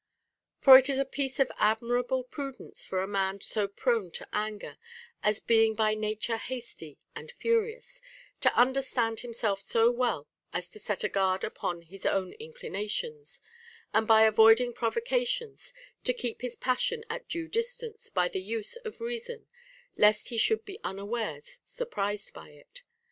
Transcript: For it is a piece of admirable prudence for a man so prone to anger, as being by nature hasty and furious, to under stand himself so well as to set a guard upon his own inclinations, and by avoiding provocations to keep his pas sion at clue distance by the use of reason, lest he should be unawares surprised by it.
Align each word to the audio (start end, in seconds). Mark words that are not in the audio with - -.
For 0.61 0.79
it 0.79 0.89
is 0.89 0.97
a 0.97 1.05
piece 1.05 1.39
of 1.39 1.51
admirable 1.59 2.23
prudence 2.23 2.83
for 2.83 3.03
a 3.03 3.07
man 3.07 3.39
so 3.39 3.67
prone 3.67 4.09
to 4.13 4.27
anger, 4.33 4.79
as 5.21 5.39
being 5.39 5.75
by 5.75 5.93
nature 5.93 6.37
hasty 6.37 6.97
and 7.15 7.31
furious, 7.33 8.01
to 8.39 8.51
under 8.59 8.81
stand 8.81 9.19
himself 9.19 9.61
so 9.61 9.91
well 9.91 10.27
as 10.53 10.69
to 10.69 10.79
set 10.79 11.03
a 11.03 11.07
guard 11.07 11.43
upon 11.43 11.83
his 11.83 12.03
own 12.07 12.33
inclinations, 12.39 13.39
and 13.93 14.07
by 14.07 14.23
avoiding 14.23 14.73
provocations 14.73 15.71
to 16.03 16.15
keep 16.15 16.41
his 16.41 16.55
pas 16.55 16.81
sion 16.81 17.03
at 17.07 17.29
clue 17.29 17.47
distance 17.47 18.09
by 18.09 18.27
the 18.27 18.41
use 18.41 18.77
of 18.77 19.01
reason, 19.01 19.45
lest 19.97 20.29
he 20.29 20.37
should 20.39 20.65
be 20.65 20.79
unawares 20.83 21.59
surprised 21.63 22.33
by 22.33 22.49
it. 22.49 22.81